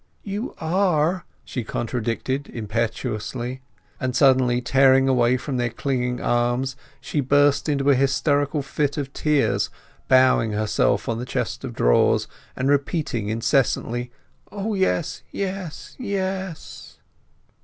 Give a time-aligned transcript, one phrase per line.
[0.23, 3.61] "You are!" she contradicted impetuously.
[3.99, 9.13] And suddenly tearing away from their clinging arms she burst into a hysterical fit of
[9.13, 9.69] tears,
[10.07, 14.09] bowing herself on the chest of drawers and repeating incessantly,
[14.51, 16.97] "O yes, yes, yes!"